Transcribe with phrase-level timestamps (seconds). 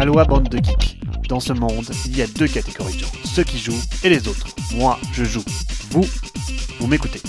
[0.00, 0.98] Aloha bande de geeks.
[1.28, 4.28] Dans ce monde, il y a deux catégories de gens, ceux qui jouent et les
[4.28, 4.46] autres.
[4.74, 5.44] Moi, je joue.
[5.90, 6.06] Vous,
[6.78, 7.20] vous m'écoutez.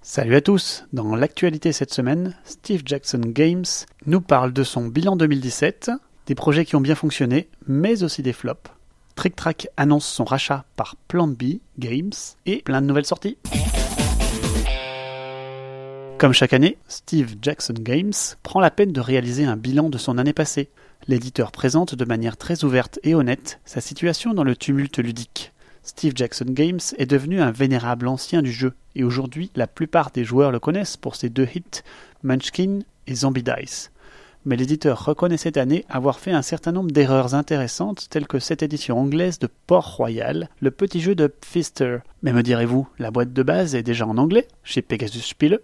[0.00, 0.84] Salut à tous.
[0.92, 3.64] Dans l'actualité cette semaine, Steve Jackson Games
[4.06, 5.90] nous parle de son bilan 2017,
[6.28, 8.70] des projets qui ont bien fonctionné, mais aussi des flops.
[9.16, 12.12] Trick Track annonce son rachat par Plan B Games
[12.46, 13.38] et plein de nouvelles sorties.
[16.18, 18.12] Comme chaque année, Steve Jackson Games
[18.42, 20.70] prend la peine de réaliser un bilan de son année passée.
[21.08, 25.52] L'éditeur présente de manière très ouverte et honnête sa situation dans le tumulte ludique.
[25.82, 30.24] Steve Jackson Games est devenu un vénérable ancien du jeu, et aujourd'hui la plupart des
[30.24, 31.82] joueurs le connaissent pour ses deux hits,
[32.22, 33.90] Munchkin et Zombie Dice.
[34.46, 38.62] Mais l'éditeur reconnaît cette année avoir fait un certain nombre d'erreurs intéressantes, telles que cette
[38.62, 41.98] édition anglaise de Port-Royal, le petit jeu de Pfister.
[42.22, 45.60] Mais me direz-vous, la boîte de base est déjà en anglais, chez Pegasus Spiele?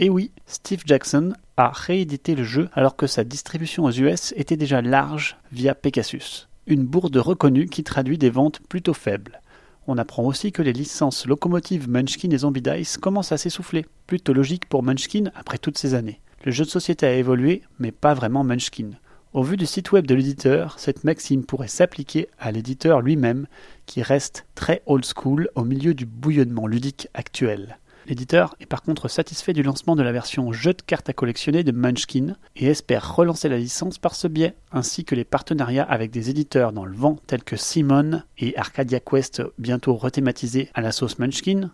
[0.00, 4.56] Et oui, Steve Jackson a réédité le jeu alors que sa distribution aux US était
[4.56, 6.48] déjà large via Pegasus.
[6.66, 9.42] Une bourde reconnue qui traduit des ventes plutôt faibles.
[9.86, 13.84] On apprend aussi que les licences locomotives Munchkin et Zombie Dice commencent à s'essouffler.
[14.06, 16.22] Plutôt logique pour Munchkin après toutes ces années.
[16.46, 18.92] Le jeu de société a évolué, mais pas vraiment Munchkin.
[19.34, 23.46] Au vu du site web de l'éditeur, cette maxime pourrait s'appliquer à l'éditeur lui-même,
[23.84, 27.76] qui reste très old school au milieu du bouillonnement ludique actuel.
[28.06, 31.64] L'éditeur est par contre satisfait du lancement de la version jeu de cartes à collectionner
[31.64, 36.10] de Munchkin et espère relancer la licence par ce biais, ainsi que les partenariats avec
[36.10, 40.92] des éditeurs dans le vent tels que Simon et Arcadia Quest bientôt rethématisés à la
[40.92, 41.70] sauce Munchkin,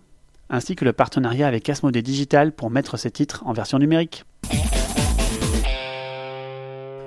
[0.50, 4.24] ainsi que le partenariat avec Asmodee Digital pour mettre ces titres en version numérique.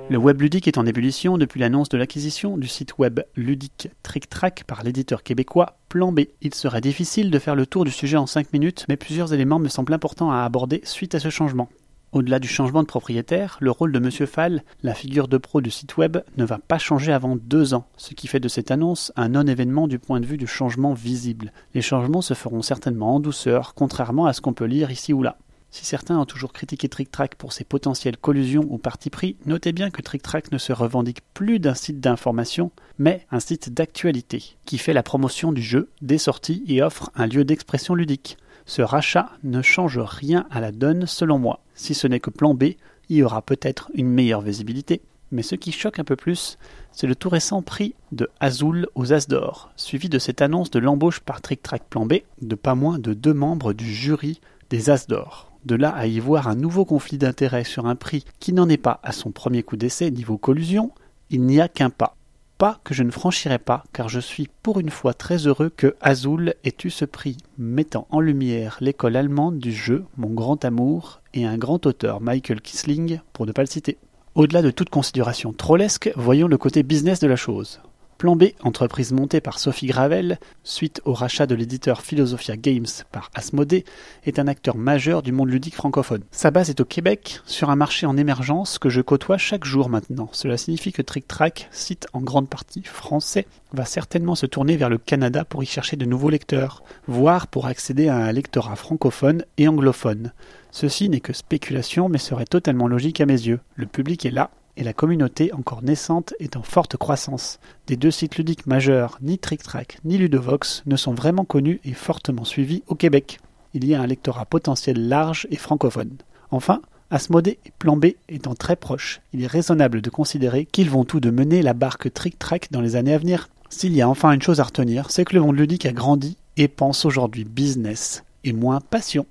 [0.10, 4.64] Le web ludique est en ébullition depuis l'annonce de l'acquisition du site web ludique TrickTrack
[4.64, 6.22] par l'éditeur québécois Plan B.
[6.44, 9.58] Il serait difficile de faire le tour du sujet en 5 minutes, mais plusieurs éléments
[9.58, 11.68] me semblent importants à aborder suite à ce changement.
[12.12, 14.12] Au-delà du changement de propriétaire, le rôle de M.
[14.28, 17.88] Fall, la figure de pro du site web, ne va pas changer avant deux ans,
[17.98, 21.52] ce qui fait de cette annonce un non-événement du point de vue du changement visible.
[21.74, 25.24] Les changements se feront certainement en douceur, contrairement à ce qu'on peut lire ici ou
[25.24, 25.38] là.
[25.72, 29.92] Si certains ont toujours critiqué TrickTrack pour ses potentielles collusions ou parti pris, notez bien
[29.92, 34.94] que TrickTrack ne se revendique plus d'un site d'information, mais un site d'actualité, qui fait
[34.94, 38.38] la promotion du jeu, des sorties et offre un lieu d'expression ludique.
[38.66, 41.62] Ce rachat ne change rien à la donne selon moi.
[41.76, 42.76] Si ce n'est que plan B,
[43.10, 45.02] y aura peut-être une meilleure visibilité.
[45.32, 46.58] Mais ce qui choque un peu plus,
[46.92, 50.80] c'est le tout récent prix de Azul aux As d'Or, suivi de cette annonce de
[50.80, 55.08] l'embauche par TrickTrack Plan B de pas moins de deux membres du jury des As
[55.08, 55.49] d'Or.
[55.70, 58.78] De là à y voir un nouveau conflit d'intérêts sur un prix qui n'en est
[58.78, 60.92] pas à son premier coup d'essai niveau collusion,
[61.30, 62.16] il n'y a qu'un pas.
[62.58, 65.96] Pas que je ne franchirai pas, car je suis pour une fois très heureux que
[66.02, 71.22] Azul ait eu ce prix, mettant en lumière l'école allemande du jeu, mon grand amour,
[71.36, 74.00] et un grand auteur, Michael Kisling, pour ne pas le citer.
[74.34, 77.80] Au-delà de toute considération trollesque, voyons le côté business de la chose.
[78.20, 83.32] Plan B, entreprise montée par Sophie Gravel, suite au rachat de l'éditeur Philosophia Games par
[83.34, 83.86] Asmodée,
[84.26, 86.26] est un acteur majeur du monde ludique francophone.
[86.30, 89.88] Sa base est au Québec, sur un marché en émergence que je côtoie chaque jour
[89.88, 90.28] maintenant.
[90.34, 94.90] Cela signifie que Trick Track, site en grande partie français, va certainement se tourner vers
[94.90, 99.46] le Canada pour y chercher de nouveaux lecteurs, voire pour accéder à un lectorat francophone
[99.58, 100.34] et anglophone.
[100.72, 103.62] Ceci n'est que spéculation mais serait totalement logique à mes yeux.
[103.76, 107.60] Le public est là, et la communauté encore naissante est en forte croissance.
[107.86, 112.46] Des deux sites ludiques majeurs, ni TrickTrack ni Ludovox, ne sont vraiment connus et fortement
[112.46, 113.40] suivis au Québec.
[113.74, 116.16] Il y a un lectorat potentiel large et francophone.
[116.50, 116.82] Enfin,
[117.12, 121.20] Asmodée et Plan B étant très proches, il est raisonnable de considérer qu'ils vont tous
[121.20, 123.50] de mener la barque TrickTrack dans les années à venir.
[123.70, 126.38] S'il y a enfin une chose à retenir, c'est que le monde ludique a grandi
[126.56, 129.26] et pense aujourd'hui business et moins passion.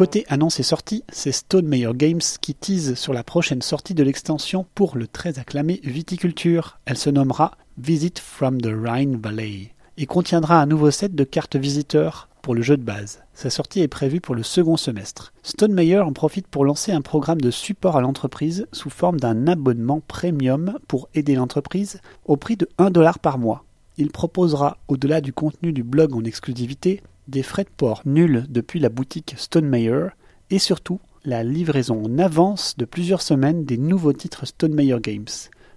[0.00, 4.02] Côté annonce et sortie, c'est Stone Meyer Games qui tease sur la prochaine sortie de
[4.02, 6.78] l'extension pour le très acclamé Viticulture.
[6.86, 11.56] Elle se nommera Visit from the Rhine Valley et contiendra un nouveau set de cartes
[11.56, 13.22] visiteurs pour le jeu de base.
[13.34, 15.34] Sa sortie est prévue pour le second semestre.
[15.42, 19.48] Stone Meyer en profite pour lancer un programme de support à l'entreprise sous forme d'un
[19.48, 23.66] abonnement premium pour aider l'entreprise au prix de 1 dollar par mois.
[23.98, 28.80] Il proposera, au-delà du contenu du blog en exclusivité, des frais de port nuls depuis
[28.80, 30.08] la boutique Stonemeyer
[30.50, 35.28] et surtout la livraison en avance de plusieurs semaines des nouveaux titres Stonemeyer Games.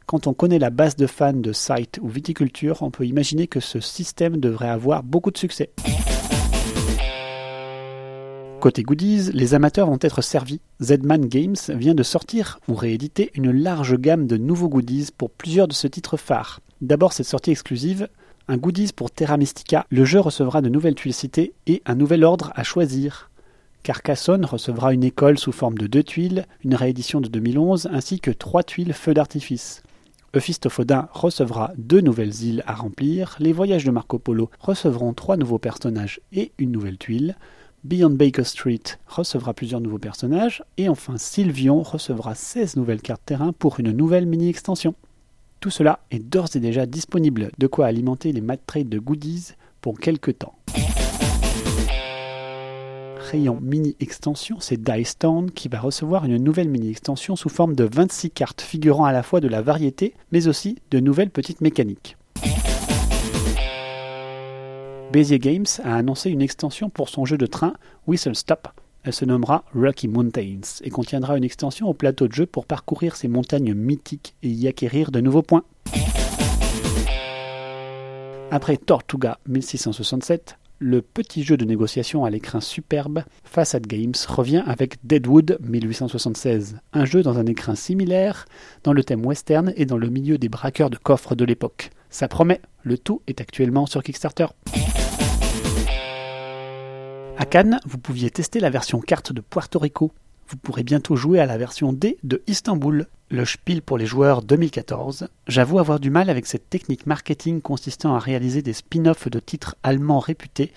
[0.08, 3.60] Quand on connaît la base de fans de site ou viticulture, on peut imaginer que
[3.60, 5.70] ce système devrait avoir beaucoup de succès.
[8.60, 10.62] Côté goodies, les amateurs vont être servis.
[10.82, 15.68] Zedman Games vient de sortir ou rééditer une large gamme de nouveaux goodies pour plusieurs
[15.68, 16.62] de ce titre phare.
[16.82, 18.08] D'abord cette sortie exclusive
[18.48, 22.24] un goodies pour Terra Mystica, le jeu recevra de nouvelles tuiles citées et un nouvel
[22.24, 23.30] ordre à choisir.
[23.84, 28.32] Carcassonne recevra une école sous forme de deux tuiles, une réédition de 2011 ainsi que
[28.32, 29.84] trois tuiles feux d'artifice.
[30.36, 35.60] Euphistophodin recevra deux nouvelles îles à remplir, les voyages de Marco Polo recevront trois nouveaux
[35.60, 37.36] personnages et une nouvelle tuile,
[37.84, 43.52] Beyond Baker Street recevra plusieurs nouveaux personnages, et enfin Sylvion recevra 16 nouvelles cartes terrain
[43.52, 44.96] pour une nouvelle mini-extension.
[45.64, 49.54] Tout cela est d'ores et déjà disponible, de quoi alimenter les mat trades de goodies
[49.80, 50.56] pour quelques temps.
[53.32, 58.32] Rayon mini-extension, c'est Dice Town qui va recevoir une nouvelle mini-extension sous forme de 26
[58.32, 62.18] cartes figurant à la fois de la variété, mais aussi de nouvelles petites mécaniques.
[65.14, 67.72] Bezier Games a annoncé une extension pour son jeu de train
[68.06, 68.68] Whistle Stop.
[69.04, 73.18] Elle se nommera Rocky Mountains et contiendra une extension au plateau de jeu pour parcourir
[73.18, 75.64] ces montagnes mythiques et y acquérir de nouveaux points.
[78.50, 85.06] Après Tortuga 1667, le petit jeu de négociation à l'écran superbe Facade Games revient avec
[85.06, 88.46] Deadwood 1876, un jeu dans un écrin similaire,
[88.84, 91.90] dans le thème western et dans le milieu des braqueurs de coffres de l'époque.
[92.10, 94.48] Ça promet, le tout est actuellement sur Kickstarter.
[97.36, 100.12] À Cannes, vous pouviez tester la version carte de Puerto Rico.
[100.48, 104.44] Vous pourrez bientôt jouer à la version D de Istanbul, le Spiel pour les joueurs
[104.44, 105.28] 2014.
[105.48, 109.76] J'avoue avoir du mal avec cette technique marketing consistant à réaliser des spin-offs de titres
[109.82, 110.72] allemands réputés.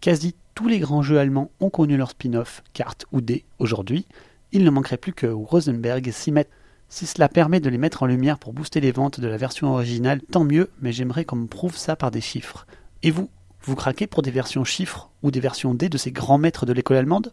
[0.00, 4.06] Quasi tous les grands jeux allemands ont connu leur spin-off, carte ou D, aujourd'hui.
[4.52, 6.50] Il ne manquerait plus que Rosenberg s'y mette.
[6.88, 9.72] Si cela permet de les mettre en lumière pour booster les ventes de la version
[9.72, 12.64] originale, tant mieux, mais j'aimerais qu'on me prouve ça par des chiffres.
[13.02, 13.28] Et vous,
[13.66, 16.72] vous craquez pour des versions chiffres ou des versions D de ces grands maîtres de
[16.72, 17.32] l'école allemande?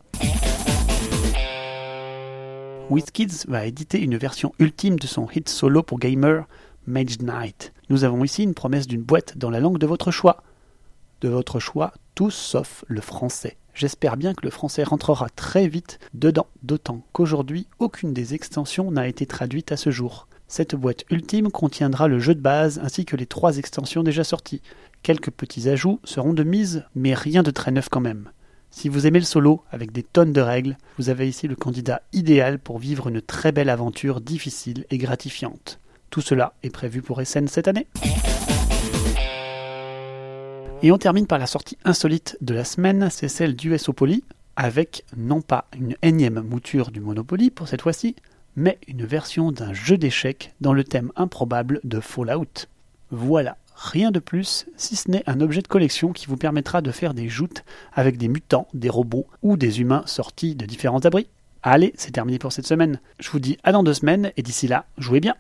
[2.89, 6.45] WizKids va éditer une version ultime de son hit solo pour gamer,
[6.87, 7.71] Mage Knight.
[7.89, 10.43] Nous avons ici une promesse d'une boîte dans la langue de votre choix.
[11.21, 13.57] De votre choix, tout sauf le français.
[13.75, 19.07] J'espère bien que le français rentrera très vite dedans, d'autant qu'aujourd'hui, aucune des extensions n'a
[19.07, 20.27] été traduite à ce jour.
[20.55, 24.61] Cette boîte ultime contiendra le jeu de base ainsi que les trois extensions déjà sorties.
[25.01, 28.29] Quelques petits ajouts seront de mise, mais rien de très neuf quand même.
[28.69, 32.03] Si vous aimez le solo, avec des tonnes de règles, vous avez ici le candidat
[32.13, 35.79] idéal pour vivre une très belle aventure difficile et gratifiante.
[36.11, 37.87] Tout cela est prévu pour SN cette année.
[40.83, 44.23] Et on termine par la sortie insolite de la semaine, c'est celle d'USOpoly,
[44.55, 48.15] avec non pas une énième mouture du Monopoly pour cette fois-ci,
[48.55, 52.67] mais une version d'un jeu d'échecs dans le thème improbable de Fallout.
[53.11, 56.91] Voilà, Rien de plus, si ce n'est un objet de collection qui vous permettra de
[56.91, 57.63] faire des joutes
[57.93, 61.27] avec des mutants, des robots ou des humains sortis de différents abris.
[61.63, 62.99] Allez, c'est terminé pour cette semaine.
[63.19, 65.35] Je vous dis à dans deux semaines et d'ici là, jouez bien.